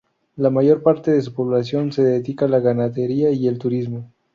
[0.35, 4.09] La mayor parte de su población se dedica a la ganadería y el turismo.